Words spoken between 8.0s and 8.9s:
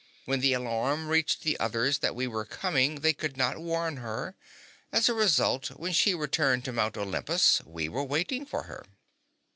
waiting for her."